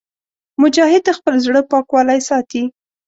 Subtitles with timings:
[0.61, 2.63] مجاهد د خپل زړه پاکوالی ساتي.